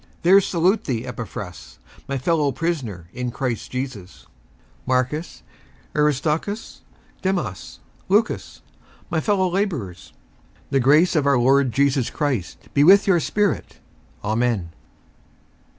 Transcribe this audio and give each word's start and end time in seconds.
57:001:023 0.23 0.23
There 0.23 0.41
salute 0.41 0.83
thee 0.85 1.05
Epaphras, 1.05 1.77
my 2.07 2.17
fellowprisoner 2.17 3.05
in 3.13 3.29
Christ 3.29 3.69
Jesus; 3.69 4.25
57:001:024 4.87 4.87
Marcus, 4.87 5.43
Aristarchus, 5.95 6.81
Demas, 7.21 7.79
Lucas, 8.09 8.61
my 9.11 9.19
fellowlabourers. 9.19 10.09
57:001:025 10.09 10.13
The 10.71 10.79
grace 10.79 11.15
of 11.15 11.27
our 11.27 11.37
Lord 11.37 11.71
Jesus 11.71 12.09
Christ 12.09 12.67
be 12.73 12.83
with 12.83 13.05
your 13.05 13.19
spirit. 13.19 13.77
Amen. 14.23 14.71